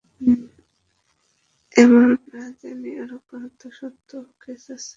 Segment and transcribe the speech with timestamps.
[1.75, 4.09] এমন না জানি আরো কত শত
[4.41, 4.89] কেস আছে।